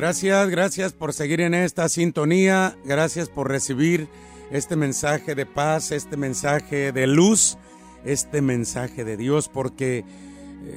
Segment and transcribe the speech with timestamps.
[0.00, 4.08] Gracias, gracias por seguir en esta sintonía, gracias por recibir
[4.50, 7.58] este mensaje de paz, este mensaje de luz,
[8.06, 10.06] este mensaje de Dios, porque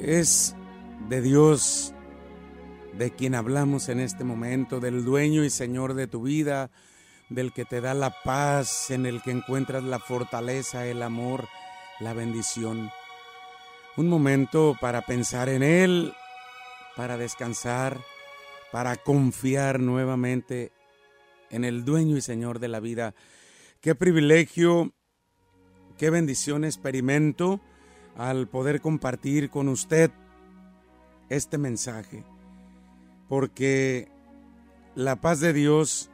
[0.03, 0.57] es
[1.07, 1.93] de Dios
[2.97, 6.69] de quien hablamos en este momento, del dueño y Señor de tu vida,
[7.29, 11.47] del que te da la paz, en el que encuentras la fortaleza, el amor,
[12.01, 12.91] la bendición.
[13.95, 16.13] Un momento para pensar en Él,
[16.97, 18.01] para descansar,
[18.73, 20.71] para confiar nuevamente
[21.51, 23.13] en el dueño y Señor de la vida.
[23.81, 24.95] Qué privilegio,
[25.95, 27.61] qué bendición experimento
[28.17, 30.09] al poder compartir con usted
[31.29, 32.23] este mensaje,
[33.29, 34.07] porque
[34.95, 36.09] la paz de Dios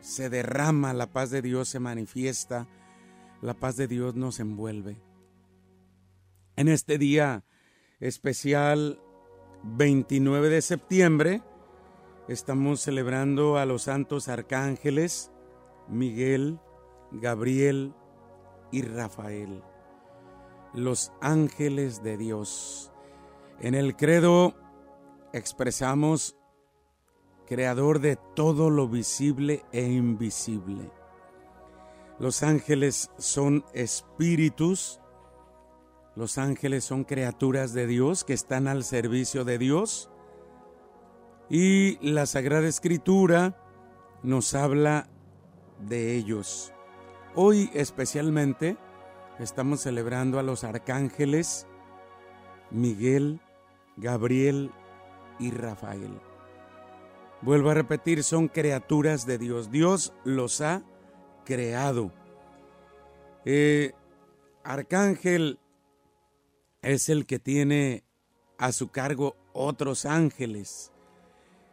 [0.00, 2.66] se derrama, la paz de Dios se manifiesta,
[3.42, 4.96] la paz de Dios nos envuelve.
[6.56, 7.44] En este día
[8.00, 9.00] especial
[9.62, 11.42] 29 de septiembre
[12.28, 15.32] estamos celebrando a los santos arcángeles
[15.88, 16.58] Miguel,
[17.10, 17.94] Gabriel
[18.70, 19.62] y Rafael,
[20.74, 22.92] los ángeles de Dios.
[23.60, 24.54] En el credo
[25.32, 26.36] expresamos
[27.46, 30.90] creador de todo lo visible e invisible.
[32.18, 35.00] Los ángeles son espíritus,
[36.14, 40.11] los ángeles son criaturas de Dios que están al servicio de Dios
[41.52, 43.54] y la Sagrada Escritura
[44.22, 45.06] nos habla
[45.80, 46.72] de ellos.
[47.34, 48.78] Hoy especialmente
[49.38, 51.66] estamos celebrando a los arcángeles
[52.70, 53.38] Miguel,
[53.98, 54.70] Gabriel
[55.38, 56.18] y Rafael.
[57.42, 59.70] Vuelvo a repetir, son criaturas de Dios.
[59.70, 60.82] Dios los ha
[61.44, 62.12] creado.
[63.44, 63.92] Eh,
[64.64, 65.58] arcángel
[66.80, 68.04] es el que tiene
[68.56, 70.92] a su cargo otros ángeles.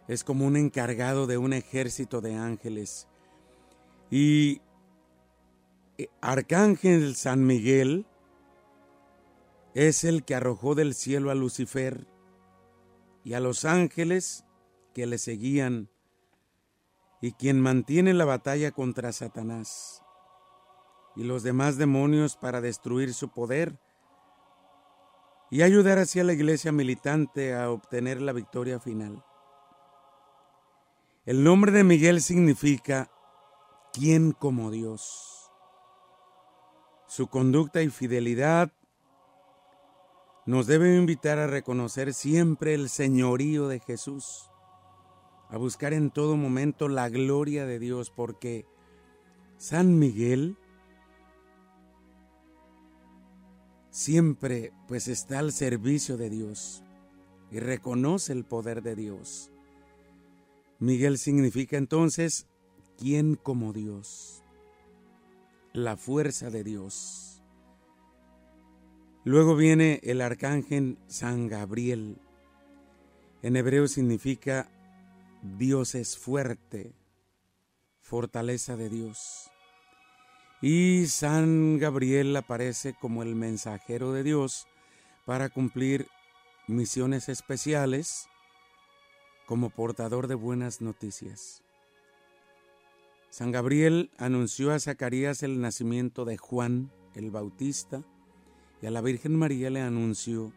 [0.09, 3.08] Es como un encargado de un ejército de ángeles.
[4.09, 4.59] Y
[6.00, 8.08] eh, Arcángel San Miguel
[9.75, 12.08] es el que arrojó del cielo a Lucifer
[13.24, 14.46] y a los ángeles
[14.96, 15.92] que le seguían
[17.22, 20.02] y quien mantiene la batalla contra Satanás
[21.16, 23.78] y los demás demonios para destruir su poder
[25.52, 29.24] y ayudar así a la iglesia militante a obtener la victoria final.
[31.29, 33.12] El nombre de Miguel significa
[33.94, 35.51] ¿quién como Dios?
[37.06, 38.72] Su conducta y fidelidad
[40.47, 44.50] nos deben invitar a reconocer siempre el señorío de Jesús,
[45.50, 48.66] a buscar en todo momento la gloria de Dios, porque
[49.57, 50.57] San Miguel
[53.91, 56.84] siempre pues está al servicio de Dios
[57.51, 59.49] y reconoce el poder de Dios.
[60.79, 62.47] Miguel significa entonces
[62.97, 64.44] ¿quién como Dios?
[65.73, 67.44] La fuerza de Dios.
[69.25, 72.18] Luego viene el arcángel San Gabriel.
[73.41, 74.72] En hebreo significa
[75.41, 76.94] Dios es fuerte,
[78.01, 79.51] fortaleza de Dios.
[80.62, 84.66] Y San Gabriel aparece como el mensajero de Dios
[85.25, 86.07] para cumplir
[86.68, 88.29] misiones especiales
[89.50, 91.64] como portador de buenas noticias.
[93.32, 98.04] San Gabriel anunció a Zacarías el nacimiento de Juan el Bautista
[98.80, 100.54] y a la Virgen María le anunció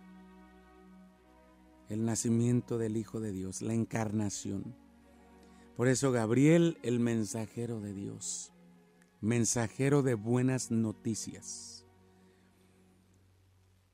[1.88, 4.76] el nacimiento del Hijo de Dios, la encarnación.
[5.74, 8.52] Por eso Gabriel, el mensajero de Dios
[9.22, 11.86] mensajero de buenas noticias.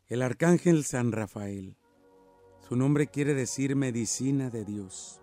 [0.08, 1.76] El arcángel San Rafael,
[2.68, 5.22] su nombre quiere decir medicina de Dios,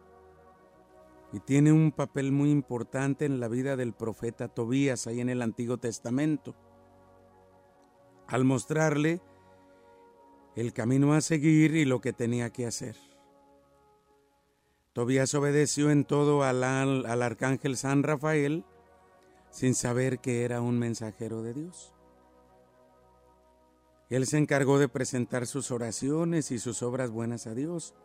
[1.32, 5.44] y tiene un papel muy importante en la vida del profeta Tobías ahí en el
[5.44, 6.56] Antiguo Testamento,
[8.28, 9.22] al mostrarle
[10.56, 12.96] el camino a seguir y lo que tenía que hacer.
[14.94, 18.66] Tobías obedeció en todo al, al arcángel San Rafael,
[19.52, 21.95] sin saber que era un mensajero de Dios.
[24.10, 27.96] Él se encargó de presentar sus oraciones y sus obras buenas a Dios,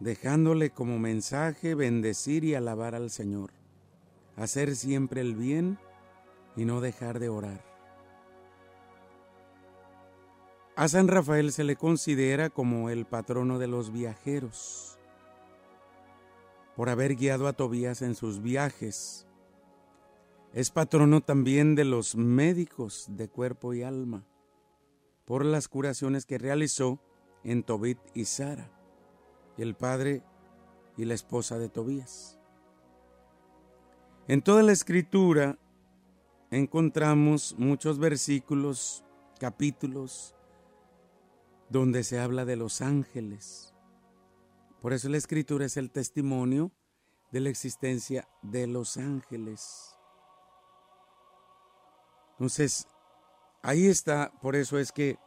[0.00, 3.52] dejándole como mensaje bendecir y alabar al Señor,
[4.36, 5.78] hacer siempre el bien
[6.56, 7.64] y no dejar de orar.
[10.76, 14.98] A San Rafael se le considera como el patrono de los viajeros,
[16.74, 19.26] por haber guiado a Tobías en sus viajes
[20.54, 24.24] es patrono también de los médicos de cuerpo y alma
[25.24, 27.00] por las curaciones que realizó
[27.42, 28.70] en Tobit y Sara.
[29.56, 30.22] El padre
[30.96, 32.38] y la esposa de Tobías.
[34.26, 35.58] En toda la escritura
[36.50, 39.04] encontramos muchos versículos,
[39.38, 40.34] capítulos,
[41.68, 43.74] donde se habla de los ángeles.
[44.80, 46.70] Por eso la escritura es el testimonio
[47.32, 49.96] de la existencia de los ángeles.
[52.32, 52.86] Entonces,
[53.64, 55.18] ahí está, por eso es que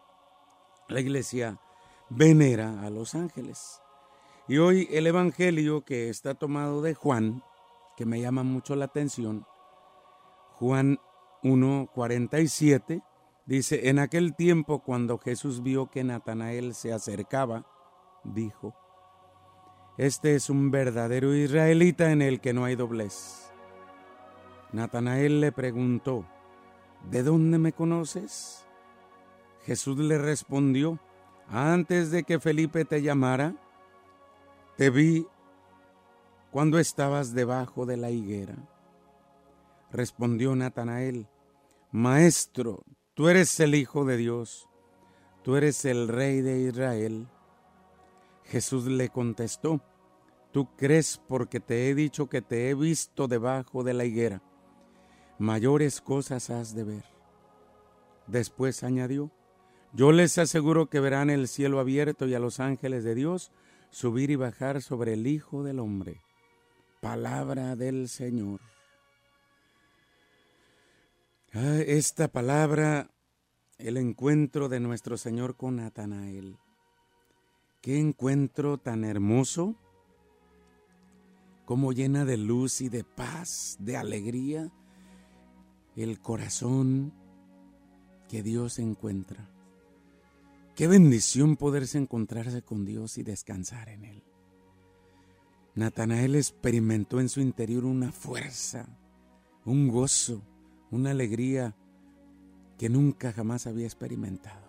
[0.87, 1.59] la iglesia
[2.09, 3.81] venera a los ángeles.
[4.47, 7.43] Y hoy el Evangelio que está tomado de Juan,
[7.97, 9.45] que me llama mucho la atención,
[10.59, 10.99] Juan
[11.43, 13.03] 1.47,
[13.45, 17.65] dice, en aquel tiempo cuando Jesús vio que Natanael se acercaba,
[18.23, 18.73] dijo,
[19.97, 23.51] este es un verdadero israelita en el que no hay doblez.
[24.71, 26.25] Natanael le preguntó,
[27.09, 28.65] ¿de dónde me conoces?
[29.65, 30.99] Jesús le respondió,
[31.49, 33.55] antes de que Felipe te llamara,
[34.75, 35.27] te vi
[36.51, 38.55] cuando estabas debajo de la higuera.
[39.91, 41.27] Respondió Natanael,
[41.91, 42.83] Maestro,
[43.13, 44.67] tú eres el Hijo de Dios,
[45.43, 47.27] tú eres el Rey de Israel.
[48.43, 49.81] Jesús le contestó,
[50.51, 54.41] Tú crees porque te he dicho que te he visto debajo de la higuera.
[55.39, 57.05] Mayores cosas has de ver.
[58.25, 59.31] Después añadió,
[59.93, 63.51] Yo les aseguro que verán el cielo abierto y a los ángeles de Dios
[63.89, 66.21] subir y bajar sobre el Hijo del Hombre.
[67.01, 68.59] Palabra del Señor.
[71.53, 73.09] Ah, esta palabra,
[73.77, 76.57] el encuentro de nuestro Señor con Natanael.
[77.81, 79.75] Qué encuentro tan hermoso,
[81.65, 84.71] como llena de luz y de paz, de alegría,
[86.03, 87.13] el corazón
[88.29, 89.49] que Dios encuentra.
[90.75, 94.23] Qué bendición poderse encontrarse con Dios y descansar en Él.
[95.75, 98.87] Natanael experimentó en su interior una fuerza,
[99.65, 100.41] un gozo,
[100.91, 101.75] una alegría
[102.77, 104.67] que nunca jamás había experimentado.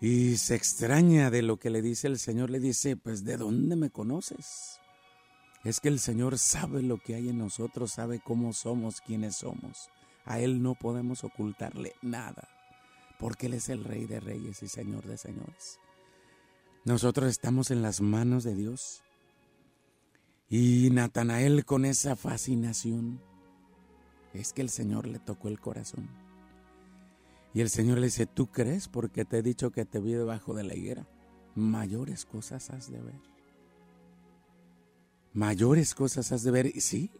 [0.00, 2.50] Y se extraña de lo que le dice el Señor.
[2.50, 4.78] Le dice, pues ¿de dónde me conoces?
[5.66, 9.90] Es que el Señor sabe lo que hay en nosotros, sabe cómo somos, quiénes somos.
[10.24, 12.46] A Él no podemos ocultarle nada,
[13.18, 15.80] porque Él es el Rey de Reyes y Señor de Señores.
[16.84, 19.02] Nosotros estamos en las manos de Dios.
[20.48, 23.20] Y Natanael con esa fascinación,
[24.34, 26.08] es que el Señor le tocó el corazón.
[27.54, 30.54] Y el Señor le dice, ¿tú crees porque te he dicho que te vi debajo
[30.54, 31.08] de la higuera?
[31.56, 33.35] Mayores cosas has de ver.
[35.36, 36.64] Mayores cosas has de ver.
[36.64, 37.10] Y sí,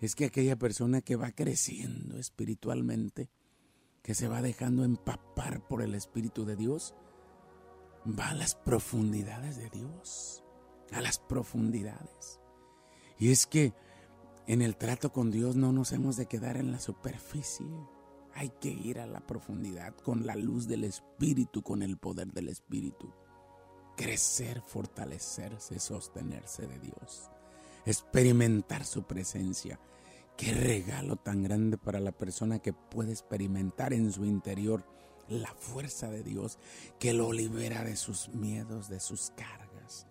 [0.00, 3.28] es que aquella persona que va creciendo espiritualmente,
[4.00, 6.94] que se va dejando empapar por el Espíritu de Dios,
[8.06, 10.44] va a las profundidades de Dios,
[10.92, 12.38] a las profundidades.
[13.18, 13.74] Y es que
[14.46, 17.66] en el trato con Dios no nos hemos de quedar en la superficie.
[18.34, 22.50] Hay que ir a la profundidad con la luz del Espíritu, con el poder del
[22.50, 23.12] Espíritu.
[23.96, 27.33] Crecer, fortalecerse, sostenerse de Dios.
[27.86, 29.78] Experimentar su presencia.
[30.36, 34.84] Qué regalo tan grande para la persona que puede experimentar en su interior
[35.28, 36.58] la fuerza de Dios
[36.98, 40.06] que lo libera de sus miedos, de sus cargas,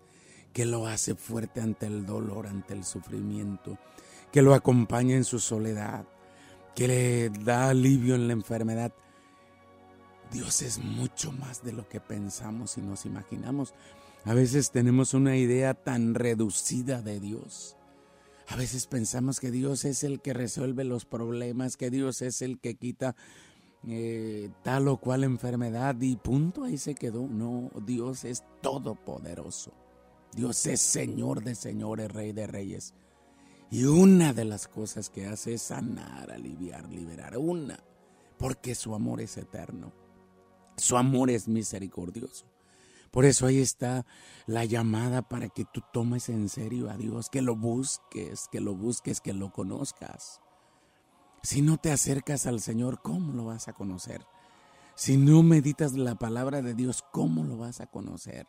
[0.52, 3.78] que lo hace fuerte ante el dolor, ante el sufrimiento,
[4.32, 6.06] que lo acompaña en su soledad,
[6.74, 8.92] que le da alivio en la enfermedad.
[10.32, 13.74] Dios es mucho más de lo que pensamos y nos imaginamos.
[14.24, 17.76] A veces tenemos una idea tan reducida de Dios.
[18.48, 22.58] A veces pensamos que Dios es el que resuelve los problemas, que Dios es el
[22.58, 23.16] que quita
[23.86, 27.26] eh, tal o cual enfermedad y punto, ahí se quedó.
[27.28, 29.72] No, Dios es todopoderoso.
[30.34, 32.94] Dios es Señor de señores, Rey de reyes.
[33.70, 37.36] Y una de las cosas que hace es sanar, aliviar, liberar.
[37.36, 37.78] Una,
[38.38, 39.92] porque su amor es eterno.
[40.76, 42.53] Su amor es misericordioso.
[43.14, 44.04] Por eso ahí está
[44.44, 48.74] la llamada para que tú tomes en serio a Dios, que lo busques, que lo
[48.74, 50.40] busques, que lo conozcas.
[51.40, 54.26] Si no te acercas al Señor, ¿cómo lo vas a conocer?
[54.96, 58.48] Si no meditas la palabra de Dios, ¿cómo lo vas a conocer?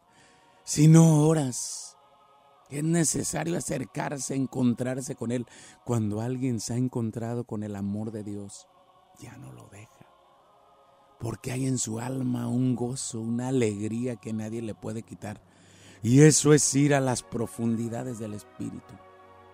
[0.64, 1.96] Si no oras,
[2.72, 5.46] es necesario acercarse, encontrarse con Él.
[5.86, 8.68] Cuando alguien se ha encontrado con el amor de Dios,
[9.20, 10.05] ya no lo deja.
[11.26, 15.42] Porque hay en su alma un gozo, una alegría que nadie le puede quitar.
[16.04, 18.94] Y eso es ir a las profundidades del Espíritu,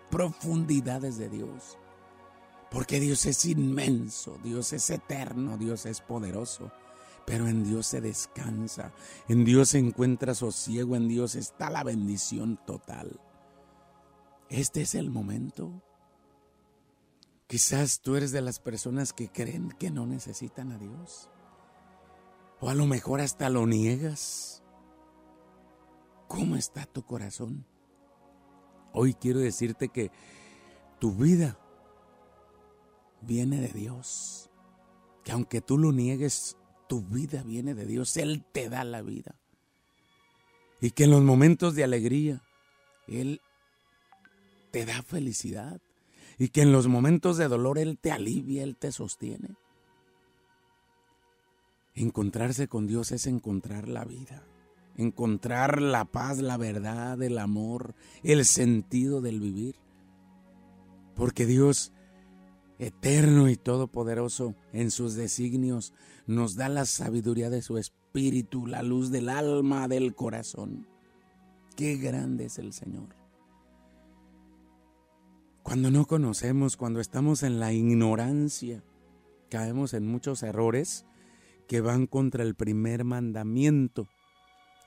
[0.10, 1.78] profundidades de Dios.
[2.70, 6.74] Porque Dios es inmenso, Dios es eterno, Dios es poderoso.
[7.26, 8.92] Pero en Dios se descansa,
[9.30, 13.18] en Dios se encuentra sosiego, en Dios está la bendición total.
[14.50, 15.82] Este es el momento.
[17.48, 21.31] Quizás tú eres de las personas que creen que no necesitan a Dios.
[22.62, 24.64] O a lo mejor hasta lo niegas.
[26.28, 27.66] ¿Cómo está tu corazón?
[28.94, 30.12] Hoy quiero decirte que
[31.00, 31.58] tu vida
[33.22, 34.52] viene de Dios.
[35.24, 36.56] Que aunque tú lo niegues,
[36.88, 38.16] tu vida viene de Dios.
[38.18, 39.36] Él te da la vida.
[40.80, 42.44] Y que en los momentos de alegría,
[43.08, 43.42] Él
[44.72, 45.82] te da felicidad.
[46.38, 49.56] Y que en los momentos de dolor Él te alivia, Él te sostiene.
[51.94, 54.44] Encontrarse con Dios es encontrar la vida,
[54.96, 59.76] encontrar la paz, la verdad, el amor, el sentido del vivir.
[61.16, 61.92] Porque Dios,
[62.80, 65.94] eterno y todopoderoso en sus designios,
[66.28, 70.88] nos da la sabiduría de su espíritu, la luz del alma, del corazón.
[71.76, 73.16] Qué grande es el Señor.
[75.62, 78.84] Cuando no conocemos, cuando estamos en la ignorancia,
[79.50, 81.06] caemos en muchos errores
[81.72, 84.10] que van contra el primer mandamiento.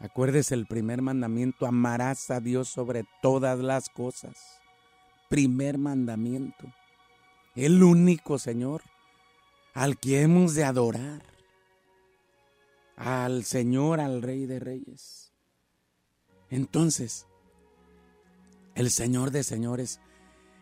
[0.01, 4.37] Acuérdese el primer mandamiento, amarás a Dios sobre todas las cosas.
[5.31, 6.71] Primer mandamiento.
[7.55, 8.83] El único Señor
[9.73, 11.23] al que hemos de adorar.
[12.97, 15.33] Al Señor, al Rey de Reyes.
[16.51, 17.27] Entonces,
[18.75, 20.03] el Señor de Señores,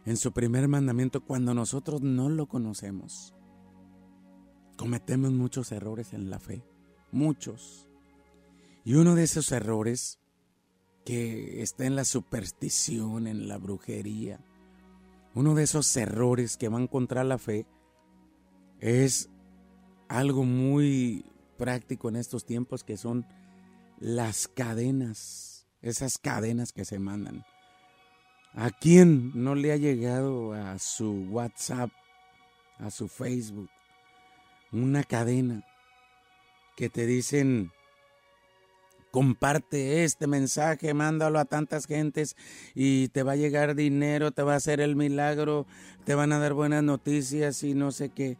[0.07, 3.35] en su primer mandamiento, cuando nosotros no lo conocemos,
[4.76, 6.64] cometemos muchos errores en la fe,
[7.11, 7.88] muchos.
[8.85, 10.19] Y uno de esos errores
[11.05, 14.41] que está en la superstición, en la brujería,
[15.35, 17.67] uno de esos errores que van contra la fe
[18.81, 19.31] es
[20.09, 21.25] algo muy
[21.57, 23.26] práctico en estos tiempos que son
[23.99, 27.45] las cadenas, esas cadenas que se mandan.
[28.55, 31.91] ¿A quién no le ha llegado a su WhatsApp,
[32.79, 33.71] a su Facebook,
[34.73, 35.64] una cadena
[36.76, 37.71] que te dicen,
[39.11, 42.35] comparte este mensaje, mándalo a tantas gentes
[42.75, 45.67] y te va a llegar dinero, te va a hacer el milagro,
[46.05, 48.38] te van a dar buenas noticias y no sé qué.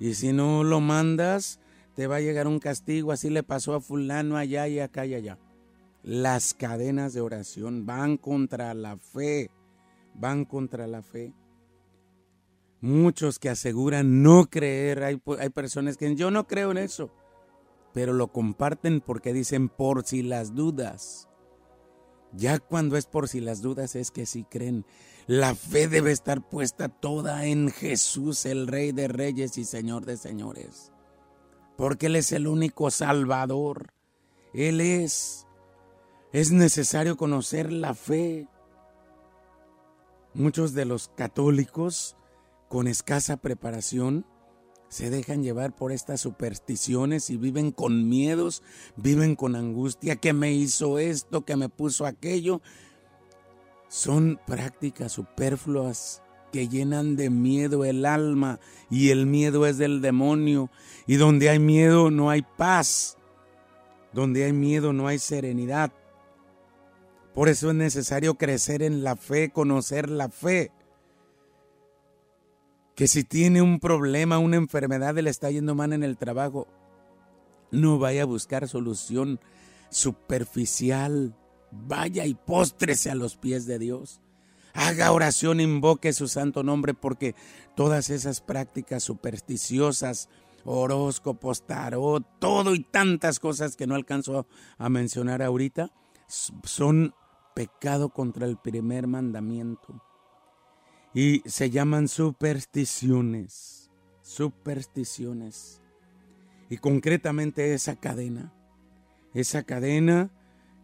[0.00, 1.60] Y si no lo mandas,
[1.94, 5.14] te va a llegar un castigo, así le pasó a fulano allá y acá y
[5.14, 5.38] allá.
[6.02, 9.50] Las cadenas de oración van contra la fe,
[10.14, 11.34] van contra la fe.
[12.80, 17.10] Muchos que aseguran no creer, hay, hay personas que yo no creo en eso,
[17.92, 21.28] pero lo comparten porque dicen por si las dudas.
[22.32, 24.84] Ya cuando es por si las dudas es que si creen.
[25.26, 30.16] La fe debe estar puesta toda en Jesús, el Rey de Reyes y Señor de
[30.16, 30.92] Señores.
[31.76, 33.92] Porque Él es el único Salvador.
[34.52, 35.46] Él es.
[36.32, 38.48] Es necesario conocer la fe.
[40.34, 42.17] Muchos de los católicos
[42.68, 44.26] con escasa preparación
[44.88, 48.62] se dejan llevar por estas supersticiones y viven con miedos,
[48.96, 52.62] viven con angustia, que me hizo esto, que me puso aquello.
[53.88, 56.22] Son prácticas superfluas
[56.52, 58.60] que llenan de miedo el alma
[58.90, 60.70] y el miedo es del demonio.
[61.06, 63.18] Y donde hay miedo no hay paz,
[64.14, 65.92] donde hay miedo no hay serenidad.
[67.34, 70.72] Por eso es necesario crecer en la fe, conocer la fe
[72.98, 76.66] que si tiene un problema, una enfermedad, le está yendo mal en el trabajo,
[77.70, 79.38] no vaya a buscar solución
[79.88, 81.32] superficial.
[81.70, 84.20] Vaya y póstrese a los pies de Dios.
[84.74, 87.36] Haga oración, invoque su santo nombre, porque
[87.76, 90.28] todas esas prácticas supersticiosas,
[90.64, 95.92] horóscopos, tarot, todo y tantas cosas que no alcanzo a mencionar ahorita,
[96.26, 97.14] son
[97.54, 100.02] pecado contra el primer mandamiento
[101.18, 103.90] y se llaman supersticiones,
[104.22, 105.82] supersticiones.
[106.70, 108.52] Y concretamente esa cadena,
[109.34, 110.30] esa cadena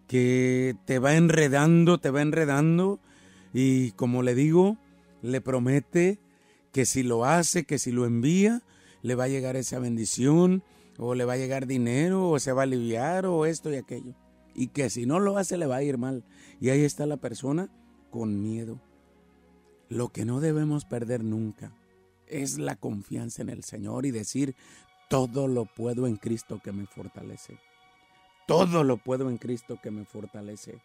[0.08, 2.98] que te va enredando, te va enredando
[3.52, 4.76] y como le digo,
[5.22, 6.18] le promete
[6.72, 8.62] que si lo hace, que si lo envía,
[9.02, 10.64] le va a llegar esa bendición
[10.98, 14.16] o le va a llegar dinero o se va a aliviar o esto y aquello.
[14.52, 16.24] Y que si no lo hace le va a ir mal.
[16.60, 17.70] Y ahí está la persona
[18.10, 18.80] con miedo.
[19.94, 21.70] Lo que no debemos perder nunca
[22.26, 24.56] es la confianza en el Señor y decir,
[25.08, 27.60] todo lo puedo en Cristo que me fortalece.
[28.48, 30.80] Todo lo puedo en Cristo que me fortalece.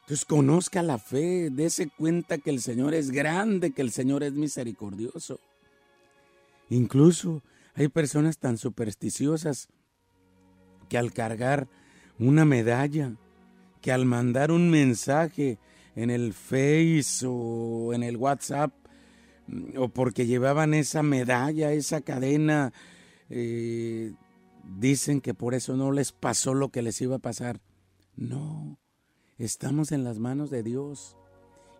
[0.00, 4.32] Entonces conozca la fe, dése cuenta que el Señor es grande, que el Señor es
[4.32, 5.38] misericordioso.
[6.70, 7.40] Incluso
[7.74, 9.68] hay personas tan supersticiosas
[10.88, 11.68] que al cargar
[12.18, 13.12] una medalla,
[13.80, 15.60] que al mandar un mensaje
[15.96, 18.72] en el Face o en el WhatsApp,
[19.76, 22.72] o porque llevaban esa medalla, esa cadena,
[23.28, 24.12] eh,
[24.78, 27.60] dicen que por eso no les pasó lo que les iba a pasar.
[28.16, 28.78] No,
[29.38, 31.16] estamos en las manos de Dios.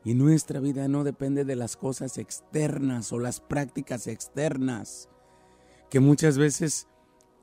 [0.04, 5.10] Y nuestra vida no depende de las cosas externas o las prácticas externas,
[5.90, 6.88] que muchas veces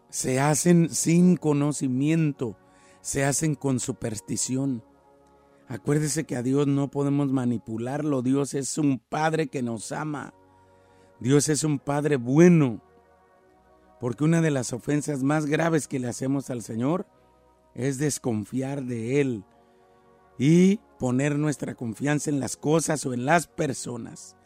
[0.09, 2.57] se hacen sin conocimiento,
[3.01, 4.83] se hacen con superstición.
[5.69, 8.21] Acuérdese que a Dios no podemos manipularlo.
[8.21, 10.33] Dios es un Padre que nos ama.
[11.19, 12.81] Dios es un Padre bueno.
[13.99, 17.05] Porque una de las ofensas más graves que le hacemos al Señor
[17.73, 19.43] es desconfiar de Él
[20.39, 24.37] y poner nuestra confianza en las cosas o en las personas.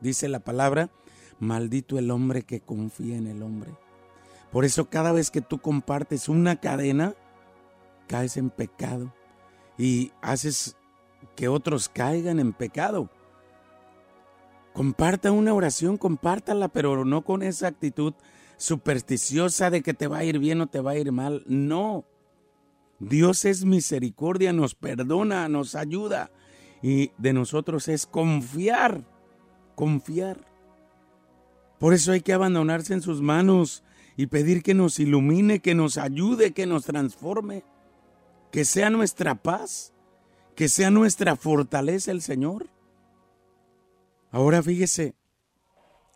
[0.00, 0.90] Dice la palabra,
[1.38, 3.72] maldito el hombre que confía en el hombre.
[4.50, 7.14] Por eso cada vez que tú compartes una cadena,
[8.06, 9.14] caes en pecado
[9.78, 10.76] y haces
[11.36, 13.10] que otros caigan en pecado.
[14.72, 18.14] Comparta una oración, compártala, pero no con esa actitud
[18.56, 21.44] supersticiosa de que te va a ir bien o te va a ir mal.
[21.46, 22.04] No.
[22.98, 26.30] Dios es misericordia, nos perdona, nos ayuda.
[26.82, 29.04] Y de nosotros es confiar,
[29.74, 30.46] confiar.
[31.78, 33.82] Por eso hay que abandonarse en sus manos
[34.16, 37.64] y pedir que nos ilumine, que nos ayude, que nos transforme
[38.52, 39.94] que sea nuestra paz,
[40.54, 42.68] que sea nuestra fortaleza el Señor.
[44.30, 45.16] Ahora fíjese,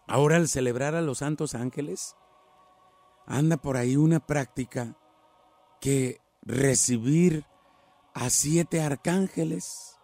[0.07, 2.15] ahora al celebrar a los santos ángeles,
[3.27, 4.97] anda por ahí una práctica
[5.81, 7.47] que recibir
[8.15, 9.99] a siete arcángeles.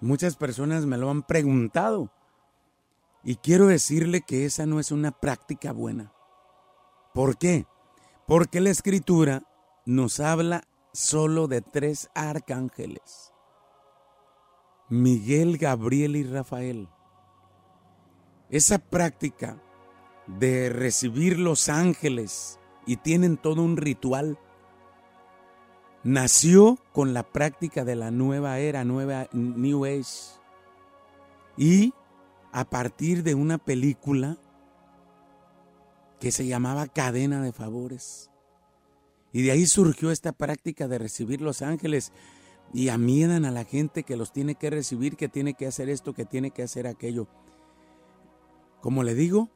[0.00, 2.10] Muchas personas me lo han preguntado
[3.22, 6.12] y quiero decirle que esa no es una práctica buena.
[7.12, 7.66] ¿Por qué?
[8.26, 9.42] Porque la escritura
[9.84, 13.32] nos habla solo de tres arcángeles,
[14.88, 16.88] Miguel, Gabriel y Rafael.
[18.50, 19.62] Esa práctica
[20.26, 24.38] de recibir los ángeles y tienen todo un ritual,
[26.04, 30.40] nació con la práctica de la nueva era, nueva New Age.
[31.56, 31.94] Y
[32.52, 34.38] a partir de una película
[36.20, 38.31] que se llamaba Cadena de Favores.
[39.32, 42.12] Y de ahí surgió esta práctica de recibir los ángeles
[42.74, 46.14] y amiedan a la gente que los tiene que recibir, que tiene que hacer esto,
[46.14, 47.28] que tiene que hacer aquello.
[48.80, 49.50] Como le digo,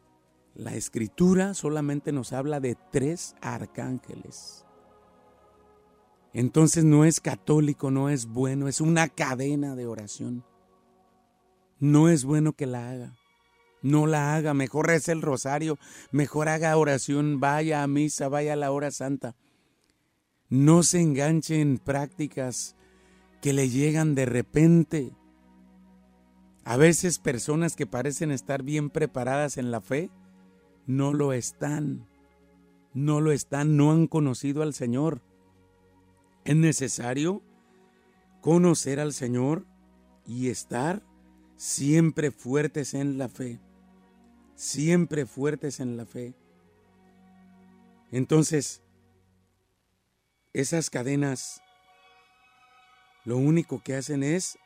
[0.55, 4.65] la escritura solamente nos habla de tres arcángeles.
[6.33, 10.45] Entonces no es católico, no es bueno, es una cadena de oración.
[11.79, 13.17] No es bueno que la haga.
[13.83, 15.79] No la haga, mejor es el rosario,
[16.11, 19.37] mejor haga oración, vaya a misa, vaya a la hora santa.
[20.49, 22.77] No se enganche en prácticas
[23.41, 25.13] que le llegan de repente.
[26.65, 30.11] A veces personas que parecen estar bien preparadas en la fe,
[30.87, 32.07] no lo están.
[32.95, 35.21] No lo están, no han conocido al Señor.
[36.45, 37.43] Es necesario
[38.41, 39.67] conocer al Señor
[40.27, 41.03] y estar
[41.57, 43.61] siempre fuertes en la fe.
[44.55, 46.35] Siempre fuertes en la fe.
[48.13, 48.83] Entonces,
[50.57, 51.61] esas cadenas
[53.27, 54.59] lo único que hacen es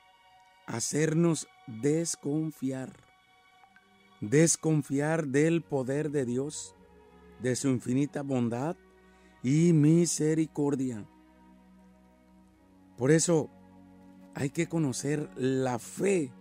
[0.66, 2.92] hacernos desconfiar.
[4.20, 6.76] Desconfiar del poder de Dios,
[7.40, 8.76] de su infinita bondad
[9.42, 11.08] y misericordia.
[12.96, 13.50] Por eso
[14.36, 16.32] hay que conocer la fe,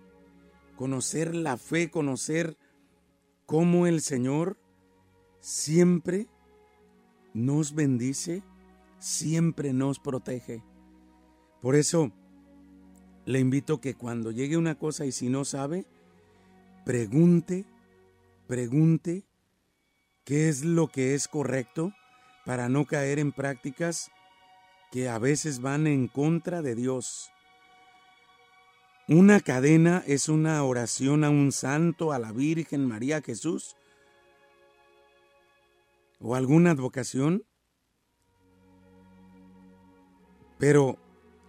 [0.75, 2.55] conocer la fe, conocer
[3.47, 4.59] cómo el Señor
[5.39, 6.27] siempre
[7.33, 8.43] nos bendice
[8.99, 10.63] siempre nos protege.
[11.62, 12.12] Por eso
[13.25, 15.85] le invito que cuando llegue una cosa y si no sabe,
[16.85, 17.65] pregunte,
[18.47, 19.25] pregunte
[20.23, 21.93] qué es lo que es correcto
[22.45, 24.12] para no caer en prácticas
[24.91, 27.29] que a veces van en contra de Dios.
[29.07, 33.75] Una cadena es una oración a un santo, a la Virgen María Jesús,
[36.19, 37.43] o alguna advocación
[40.60, 40.98] Pero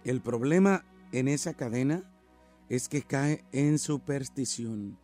[0.05, 2.09] el problema en esa cadena
[2.69, 4.97] es que cae en superstición.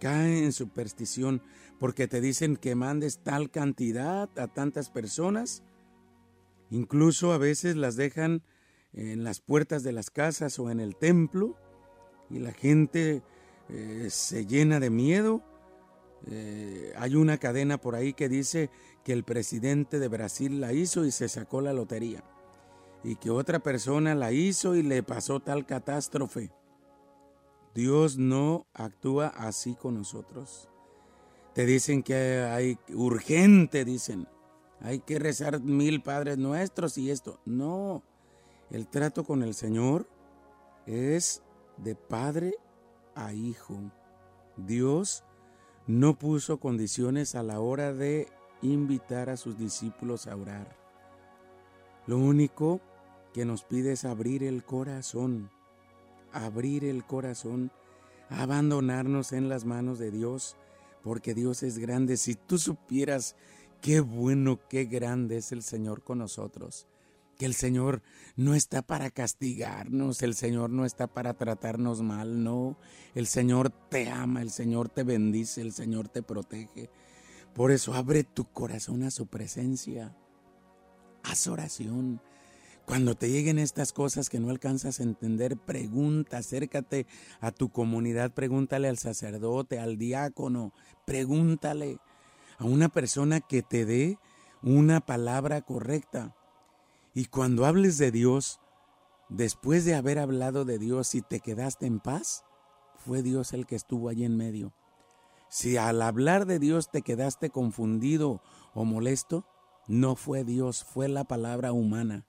[0.00, 1.42] Cae en superstición
[1.78, 5.62] porque te dicen que mandes tal cantidad a tantas personas.
[6.70, 8.42] Incluso a veces las dejan
[8.94, 11.58] en las puertas de las casas o en el templo
[12.30, 13.22] y la gente
[13.68, 15.42] eh, se llena de miedo.
[16.26, 18.70] Eh, hay una cadena por ahí que dice
[19.04, 22.24] que el presidente de Brasil la hizo y se sacó la lotería.
[23.04, 26.50] Y que otra persona la hizo y le pasó tal catástrofe.
[27.74, 30.70] Dios no actúa así con nosotros.
[31.52, 34.26] Te dicen que hay urgente, dicen,
[34.80, 37.40] hay que rezar mil padres nuestros y esto.
[37.44, 38.02] No,
[38.70, 40.08] el trato con el Señor
[40.86, 41.42] es
[41.76, 42.54] de padre
[43.14, 43.78] a hijo.
[44.56, 45.24] Dios
[45.86, 48.28] no puso condiciones a la hora de
[48.62, 50.76] invitar a sus discípulos a orar.
[52.06, 52.80] Lo único
[53.34, 55.50] que nos pide es abrir el corazón,
[56.32, 57.70] abrir el corazón,
[58.30, 60.56] abandonarnos en las manos de Dios,
[61.02, 62.16] porque Dios es grande.
[62.16, 63.36] Si tú supieras
[63.82, 66.86] qué bueno, qué grande es el Señor con nosotros
[67.34, 68.02] que el Señor
[68.36, 72.76] no está para castigarnos, el Señor no está para tratarnos mal, no.
[73.14, 76.90] El Señor te ama, el Señor te bendice, el Señor te protege.
[77.52, 80.16] Por eso abre tu corazón a su presencia.
[81.22, 82.20] Haz oración.
[82.86, 87.06] Cuando te lleguen estas cosas que no alcanzas a entender, pregunta, acércate
[87.40, 90.74] a tu comunidad, pregúntale al sacerdote, al diácono,
[91.06, 91.98] pregúntale
[92.58, 94.18] a una persona que te dé
[94.62, 96.36] una palabra correcta.
[97.14, 98.60] Y cuando hables de Dios,
[99.30, 102.44] después de haber hablado de Dios y te quedaste en paz,
[102.96, 104.74] fue Dios el que estuvo allí en medio.
[105.48, 108.42] Si al hablar de Dios te quedaste confundido
[108.74, 109.46] o molesto,
[109.86, 112.26] no fue Dios, fue la palabra humana.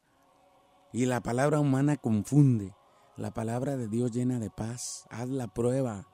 [0.96, 2.74] Y la palabra humana confunde.
[3.18, 5.06] La palabra de Dios llena de paz.
[5.10, 6.08] Haz la prueba.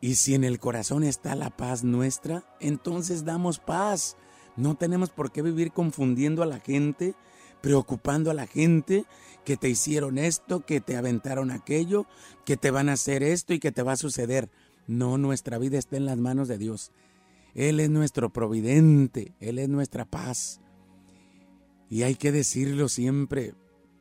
[0.00, 4.16] Y si en el corazón está la paz nuestra, entonces damos paz.
[4.56, 7.14] No tenemos por qué vivir confundiendo a la gente,
[7.60, 9.04] preocupando a la gente
[9.44, 12.06] que te hicieron esto, que te aventaron aquello,
[12.46, 14.48] que te van a hacer esto y que te va a suceder.
[14.86, 16.92] No, nuestra vida está en las manos de Dios.
[17.54, 20.61] Él es nuestro providente, Él es nuestra paz.
[21.92, 23.52] Y hay que decirlo siempre,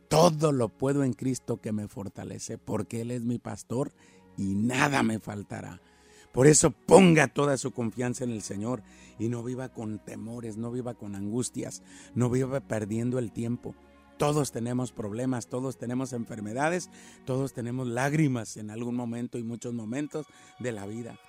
[0.07, 3.91] todo lo puedo en Cristo que me fortalece, porque Él es mi pastor
[4.37, 5.81] y nada me faltará.
[6.31, 8.81] Por eso ponga toda su confianza en el Señor
[9.19, 11.83] y no viva con temores, no viva con angustias,
[12.15, 13.75] no viva perdiendo el tiempo.
[14.17, 16.89] Todos tenemos problemas, todos tenemos enfermedades,
[17.25, 20.27] todos tenemos lágrimas en algún momento y muchos momentos
[20.59, 21.19] de la vida.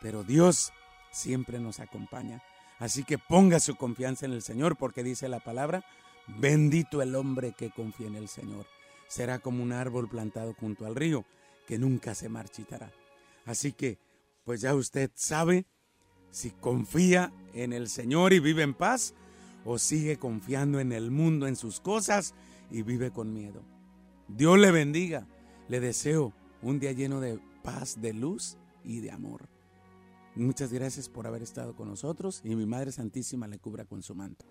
[0.00, 0.72] Pero Dios
[1.12, 2.42] siempre nos acompaña.
[2.80, 5.84] Así que ponga su confianza en el Señor porque dice la palabra,
[6.26, 8.66] bendito el hombre que confía en el Señor.
[9.06, 11.24] Será como un árbol plantado junto al río
[11.66, 12.90] que nunca se marchitará.
[13.44, 13.98] Así que
[14.44, 15.66] pues ya usted sabe
[16.30, 19.14] si confía en el Señor y vive en paz
[19.64, 22.34] o sigue confiando en el mundo, en sus cosas
[22.70, 23.62] y vive con miedo.
[24.26, 25.26] Dios le bendiga.
[25.68, 29.48] Le deseo un día lleno de paz, de luz y de amor.
[30.36, 34.14] Muchas gracias por haber estado con nosotros y mi Madre Santísima le cubra con su
[34.14, 34.44] manto.